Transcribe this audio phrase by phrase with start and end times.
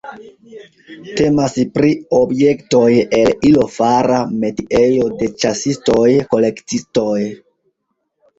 [1.17, 7.21] Temas pri objektoj el ilo-fara metiejo de ĉasistoj-kolektistoj.